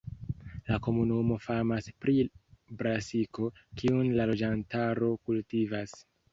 [0.69, 2.15] La komunumo famas pri
[2.81, 3.53] brasiko,
[3.83, 5.99] kiun la loĝantaro kultivas.